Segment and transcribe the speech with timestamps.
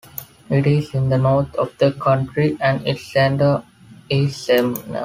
[0.49, 3.61] It is in the north of the country, and its center
[4.09, 4.99] is Semnan.